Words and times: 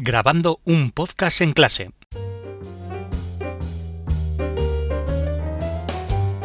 grabando 0.00 0.60
un 0.64 0.92
podcast 0.92 1.40
en 1.40 1.52
clase. 1.52 1.90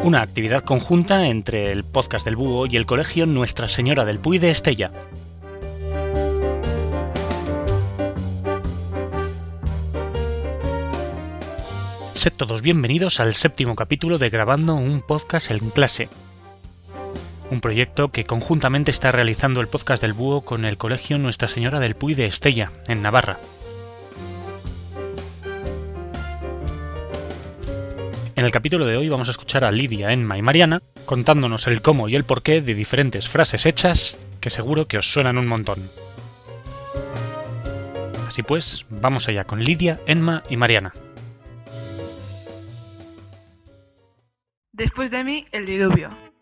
Una 0.02 0.22
actividad 0.22 0.64
conjunta 0.64 1.28
entre 1.28 1.70
el 1.70 1.84
podcast 1.84 2.24
del 2.24 2.34
Búho 2.34 2.66
y 2.66 2.76
el 2.76 2.84
colegio 2.84 3.26
Nuestra 3.26 3.68
Señora 3.68 4.04
del 4.04 4.18
Puy 4.18 4.38
de 4.38 4.50
Estella. 4.50 4.90
Sed 12.14 12.32
todos 12.36 12.60
bienvenidos 12.60 13.20
al 13.20 13.34
séptimo 13.34 13.76
capítulo 13.76 14.18
de 14.18 14.30
Grabando 14.30 14.74
un 14.74 15.00
podcast 15.00 15.52
en 15.52 15.70
clase, 15.70 16.08
un 17.54 17.60
proyecto 17.60 18.08
que 18.08 18.24
conjuntamente 18.24 18.90
está 18.90 19.12
realizando 19.12 19.60
el 19.60 19.68
podcast 19.68 20.02
del 20.02 20.12
Búho 20.12 20.40
con 20.40 20.64
el 20.64 20.76
Colegio 20.76 21.18
Nuestra 21.18 21.46
Señora 21.46 21.78
del 21.78 21.94
Puy 21.94 22.14
de 22.14 22.26
Estella, 22.26 22.72
en 22.88 23.00
Navarra. 23.00 23.38
En 28.34 28.44
el 28.44 28.50
capítulo 28.50 28.86
de 28.86 28.96
hoy 28.96 29.08
vamos 29.08 29.28
a 29.28 29.30
escuchar 29.30 29.62
a 29.64 29.70
Lidia, 29.70 30.12
Enma 30.12 30.36
y 30.36 30.42
Mariana 30.42 30.82
contándonos 31.04 31.68
el 31.68 31.80
cómo 31.80 32.08
y 32.08 32.16
el 32.16 32.24
porqué 32.24 32.60
de 32.60 32.74
diferentes 32.74 33.28
frases 33.28 33.66
hechas 33.66 34.18
que 34.40 34.50
seguro 34.50 34.86
que 34.86 34.98
os 34.98 35.12
suenan 35.12 35.38
un 35.38 35.46
montón. 35.46 35.78
Así 38.26 38.42
pues, 38.42 38.84
vamos 38.90 39.28
allá 39.28 39.44
con 39.44 39.62
Lidia, 39.62 40.00
Enma 40.06 40.42
y 40.50 40.56
Mariana. 40.56 40.92
Después 44.72 45.12
de 45.12 45.22
mí, 45.22 45.46
el 45.52 45.66
diluvio 45.66 46.33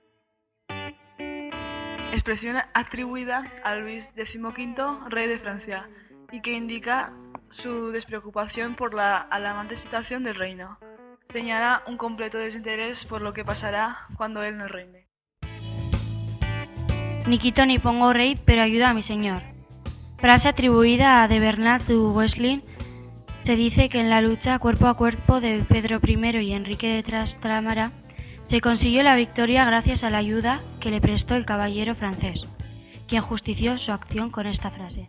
expresión 2.12 2.56
atribuida 2.74 3.50
a 3.64 3.74
Luis 3.74 4.04
XV, 4.14 5.08
rey 5.08 5.28
de 5.28 5.38
Francia, 5.38 5.88
y 6.30 6.40
que 6.42 6.52
indica 6.52 7.12
su 7.50 7.90
despreocupación 7.90 8.76
por 8.76 8.94
la 8.94 9.16
alarmante 9.18 9.76
situación 9.76 10.22
del 10.22 10.34
reino. 10.34 10.78
Señala 11.30 11.82
un 11.86 11.96
completo 11.96 12.38
desinterés 12.38 13.04
por 13.06 13.22
lo 13.22 13.32
que 13.32 13.44
pasará 13.44 14.06
cuando 14.16 14.42
él 14.42 14.58
no 14.58 14.68
reine. 14.68 15.06
Ni 17.26 17.38
quito 17.38 17.64
ni 17.64 17.78
pongo 17.78 18.12
rey, 18.12 18.38
pero 18.44 18.62
ayuda 18.62 18.90
a 18.90 18.94
mi 18.94 19.02
señor. 19.02 19.42
Frase 20.18 20.48
atribuida 20.48 21.22
a 21.22 21.28
de 21.28 21.40
Bernard 21.40 21.82
du 21.84 22.12
Wesley. 22.12 22.62
Se 23.44 23.56
dice 23.56 23.88
que 23.88 24.00
en 24.00 24.10
la 24.10 24.20
lucha 24.20 24.58
cuerpo 24.58 24.86
a 24.86 24.94
cuerpo 24.94 25.40
de 25.40 25.64
Pedro 25.68 25.98
I 26.04 26.38
y 26.38 26.52
Enrique 26.52 26.94
de 26.94 27.02
Trastámara 27.02 27.90
se 28.52 28.60
consiguió 28.60 29.02
la 29.02 29.14
victoria 29.14 29.64
gracias 29.64 30.04
a 30.04 30.10
la 30.10 30.18
ayuda 30.18 30.60
que 30.78 30.90
le 30.90 31.00
prestó 31.00 31.36
el 31.36 31.46
caballero 31.46 31.94
francés, 31.94 32.42
quien 33.08 33.22
justició 33.22 33.78
su 33.78 33.92
acción 33.92 34.28
con 34.28 34.46
esta 34.46 34.70
frase. 34.70 35.06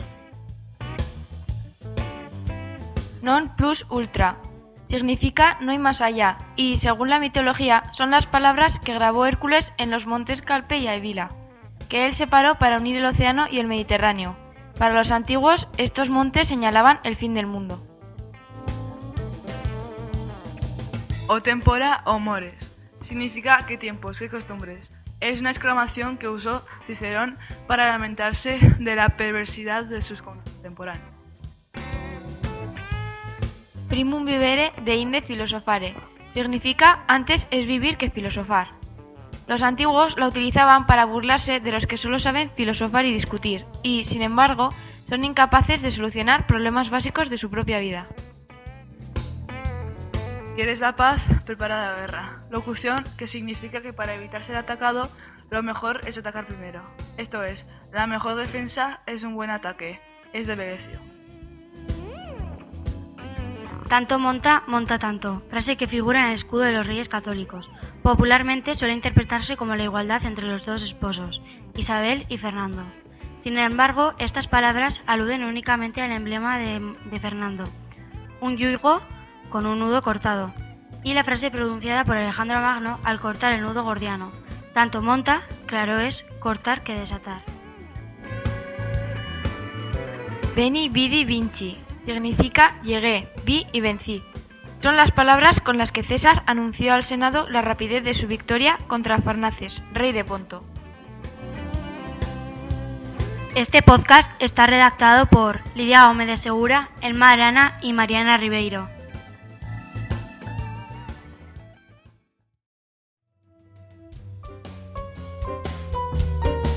Non 3.21 3.51
plus 3.57 3.83
ultra 3.89 4.37
significa 4.87 5.57
no 5.59 5.73
hay 5.73 5.77
más 5.77 5.99
allá 5.99 6.37
y, 6.55 6.77
según 6.77 7.09
la 7.09 7.19
mitología, 7.19 7.83
son 7.91 8.11
las 8.11 8.25
palabras 8.25 8.79
que 8.79 8.93
grabó 8.93 9.25
Hércules 9.25 9.73
en 9.77 9.91
los 9.91 10.05
montes 10.05 10.41
Calpe 10.41 10.77
y 10.77 10.87
Aevila, 10.87 11.27
que 11.89 12.05
él 12.05 12.15
separó 12.15 12.55
para 12.55 12.77
unir 12.77 12.95
el 12.95 13.11
océano 13.11 13.47
y 13.51 13.59
el 13.59 13.67
Mediterráneo. 13.67 14.37
Para 14.79 14.93
los 14.93 15.11
antiguos, 15.11 15.67
estos 15.75 16.07
montes 16.07 16.47
señalaban 16.47 17.01
el 17.03 17.17
fin 17.17 17.33
del 17.33 17.47
mundo. 17.47 17.83
O 21.27 21.41
tempora 21.41 22.03
o 22.05 22.19
mores 22.19 22.62
significa 23.13 23.59
qué 23.67 23.77
tiempos, 23.77 24.17
qué 24.17 24.27
costumbres. 24.27 24.89
Es 25.19 25.39
una 25.39 25.51
exclamación 25.51 26.17
que 26.17 26.27
usó 26.27 26.65
Cicerón 26.87 27.37
para 27.67 27.89
lamentarse 27.89 28.57
de 28.79 28.95
la 28.95 29.09
perversidad 29.09 29.85
de 29.85 30.01
sus 30.01 30.23
contemporáneos. 30.23 31.05
Primum 33.87 34.25
vivere 34.25 34.73
de 34.83 34.95
inde 34.95 35.21
filosofare. 35.21 35.93
Significa 36.33 37.03
antes 37.07 37.45
es 37.51 37.67
vivir 37.67 37.97
que 37.97 38.09
filosofar. 38.09 38.69
Los 39.45 39.61
antiguos 39.61 40.15
la 40.17 40.27
utilizaban 40.27 40.87
para 40.87 41.05
burlarse 41.05 41.59
de 41.59 41.71
los 41.71 41.85
que 41.85 41.97
solo 41.97 42.19
saben 42.19 42.49
filosofar 42.55 43.05
y 43.05 43.13
discutir, 43.13 43.63
y, 43.83 44.05
sin 44.05 44.23
embargo, 44.23 44.69
son 45.07 45.23
incapaces 45.23 45.83
de 45.83 45.91
solucionar 45.91 46.47
problemas 46.47 46.89
básicos 46.89 47.29
de 47.29 47.37
su 47.37 47.51
propia 47.51 47.77
vida. 47.77 48.07
¿Quieres 50.55 50.79
la 50.81 50.95
paz? 50.95 51.19
Prepara 51.45 51.87
la 51.87 51.99
guerra. 52.01 52.37
Locución 52.51 53.03
que 53.17 53.27
significa 53.27 53.81
que 53.81 53.91
para 53.91 54.13
evitar 54.13 54.45
ser 54.45 54.55
atacado, 54.55 55.09
lo 55.49 55.63
mejor 55.63 56.01
es 56.05 56.15
atacar 56.15 56.45
primero. 56.45 56.83
Esto 57.17 57.43
es, 57.43 57.65
la 57.91 58.05
mejor 58.05 58.35
defensa 58.35 58.99
es 59.07 59.23
un 59.23 59.33
buen 59.33 59.49
ataque. 59.49 59.99
Es 60.31 60.45
de 60.45 60.55
Venecio. 60.55 60.99
Tanto 63.89 64.19
monta, 64.19 64.61
monta 64.67 64.99
tanto. 64.99 65.41
Frase 65.49 65.75
que 65.75 65.87
figura 65.87 66.21
en 66.21 66.27
el 66.27 66.35
escudo 66.35 66.61
de 66.61 66.73
los 66.73 66.85
reyes 66.85 67.09
católicos. 67.09 67.67
Popularmente 68.03 68.75
suele 68.75 68.93
interpretarse 68.93 69.57
como 69.57 69.75
la 69.75 69.83
igualdad 69.83 70.23
entre 70.23 70.47
los 70.47 70.65
dos 70.67 70.83
esposos, 70.83 71.41
Isabel 71.75 72.27
y 72.29 72.37
Fernando. 72.37 72.83
Sin 73.43 73.57
embargo, 73.57 74.13
estas 74.19 74.47
palabras 74.47 75.01
aluden 75.07 75.43
únicamente 75.43 76.01
al 76.01 76.11
emblema 76.11 76.59
de 76.59 77.19
Fernando. 77.19 77.63
Un 78.39 78.57
yugo 78.57 79.01
con 79.53 79.67
un 79.67 79.77
nudo 79.77 80.01
cortado, 80.01 80.51
y 81.03 81.13
la 81.13 81.23
frase 81.23 81.51
pronunciada 81.51 82.03
por 82.03 82.17
Alejandro 82.17 82.59
Magno 82.59 82.97
al 83.03 83.19
cortar 83.19 83.53
el 83.53 83.61
nudo 83.61 83.83
gordiano. 83.83 84.31
Tanto 84.73 84.99
monta, 84.99 85.43
claro 85.67 85.99
es, 85.99 86.25
cortar 86.39 86.81
que 86.81 86.95
desatar. 86.95 87.43
Veni, 90.55 90.89
vidi, 90.89 91.23
vinci. 91.23 91.77
Significa 92.03 92.81
llegué, 92.81 93.27
vi 93.45 93.67
y 93.71 93.81
vencí. 93.81 94.23
Son 94.81 94.95
las 94.95 95.11
palabras 95.11 95.61
con 95.61 95.77
las 95.77 95.91
que 95.91 96.03
César 96.03 96.41
anunció 96.47 96.95
al 96.95 97.03
Senado 97.03 97.47
la 97.47 97.61
rapidez 97.61 98.03
de 98.03 98.15
su 98.15 98.25
victoria 98.25 98.79
contra 98.87 99.21
Farnaces, 99.21 99.83
rey 99.93 100.13
de 100.13 100.25
Ponto. 100.25 100.63
Este 103.53 103.83
podcast 103.83 104.31
está 104.41 104.65
redactado 104.65 105.27
por 105.27 105.59
Lidia 105.75 106.07
Gómez 106.07 106.25
de 106.25 106.37
Segura, 106.37 106.89
Elma 107.01 107.29
Arana 107.29 107.73
y 107.83 107.93
Mariana 107.93 108.37
Ribeiro. 108.37 108.89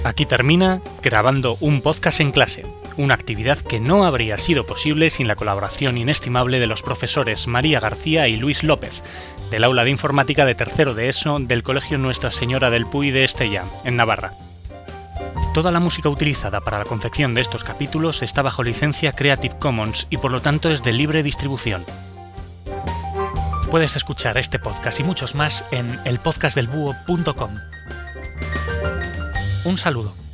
Aquí 0.06 0.25
termina 0.25 0.81
grabando 1.03 1.56
un 1.59 1.81
podcast 1.81 2.21
en 2.21 2.31
clase, 2.31 2.65
una 2.97 3.15
actividad 3.15 3.59
que 3.59 3.81
no 3.81 4.06
habría 4.06 4.39
sido 4.39 4.65
posible 4.65 5.11
sin 5.11 5.27
la 5.27 5.34
colaboración 5.34 5.99
inestimable 5.99 6.61
de 6.61 6.69
los 6.69 6.84
profesores 6.84 7.49
María 7.49 7.81
García 7.81 8.28
y 8.28 8.37
Luis 8.37 8.62
López, 8.62 9.03
del 9.50 9.65
aula 9.65 9.83
de 9.83 9.91
informática 9.91 10.44
de 10.44 10.55
tercero 10.55 10.94
de 10.94 11.09
ESO 11.09 11.41
del 11.41 11.65
Colegio 11.65 11.99
Nuestra 11.99 12.31
Señora 12.31 12.71
del 12.71 12.87
Puy 12.87 13.11
de 13.11 13.25
Estella, 13.25 13.65
en 13.83 13.97
Navarra. 13.97 14.34
Toda 15.53 15.72
la 15.72 15.81
música 15.81 16.09
utilizada 16.09 16.61
para 16.61 16.78
la 16.78 16.84
confección 16.84 17.34
de 17.34 17.41
estos 17.41 17.65
capítulos 17.65 18.23
está 18.23 18.43
bajo 18.43 18.62
licencia 18.62 19.11
Creative 19.11 19.59
Commons 19.59 20.06
y 20.09 20.19
por 20.19 20.31
lo 20.31 20.41
tanto 20.41 20.71
es 20.71 20.84
de 20.84 20.93
libre 20.93 21.25
distribución. 21.25 21.84
Puedes 23.73 23.97
escuchar 23.97 24.38
este 24.38 24.61
podcast 24.61 25.00
y 25.00 25.03
muchos 25.03 25.34
más 25.34 25.65
en 25.73 25.99
elpodcastdelbúho.com. 26.05 27.75
Un 29.66 29.77
saludo. 29.77 30.25